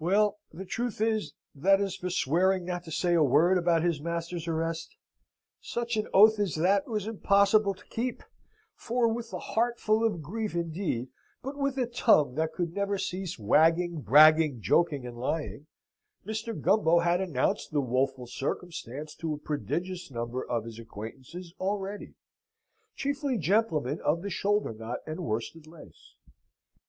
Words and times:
Well, 0.00 0.38
the 0.52 0.64
truth 0.64 1.00
is, 1.00 1.34
that 1.54 1.80
as 1.80 1.94
for 1.94 2.10
swearing 2.10 2.64
not 2.64 2.82
to 2.82 2.90
say 2.90 3.14
a 3.14 3.22
word 3.22 3.56
about 3.56 3.84
his 3.84 4.00
master's 4.00 4.48
arrest 4.48 4.96
such 5.60 5.96
an 5.96 6.08
oath 6.12 6.40
as 6.40 6.56
that 6.56 6.88
was 6.88 7.06
impossible 7.06 7.72
to 7.74 7.86
keep 7.86 8.24
for, 8.74 9.06
with 9.06 9.32
a 9.32 9.38
heart 9.38 9.78
full 9.78 10.04
of 10.04 10.20
grief, 10.20 10.56
indeed, 10.56 11.10
but 11.44 11.56
with 11.56 11.78
a 11.78 11.86
tongue 11.86 12.34
that 12.34 12.50
never 12.58 12.94
could 12.96 13.02
cease 13.04 13.38
wagging, 13.38 14.00
bragging, 14.00 14.60
joking, 14.60 15.06
and 15.06 15.16
lying, 15.16 15.68
Mr. 16.26 16.60
Gumbo 16.60 16.98
had 16.98 17.20
announced 17.20 17.70
the 17.70 17.80
woeful 17.80 18.26
circumstance 18.26 19.14
to 19.14 19.32
a 19.32 19.38
prodigious 19.38 20.10
number 20.10 20.44
of 20.44 20.64
his 20.64 20.80
acquaintances 20.80 21.54
already, 21.60 22.16
chiefly 22.96 23.38
gentlemen 23.38 24.00
of 24.00 24.22
the 24.22 24.28
shoulder 24.30 24.72
knot 24.74 24.98
and 25.06 25.20
worsted 25.20 25.68
lace. 25.68 26.14